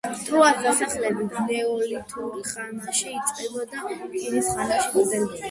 ტროას 0.27 0.61
დასახლება 0.67 1.43
ნეოლითურ 1.49 2.41
ხანაში 2.53 3.07
იწყება 3.13 3.67
და 3.75 3.85
რკინის 3.93 4.53
ხანაში 4.57 4.93
გრძელდება. 4.99 5.39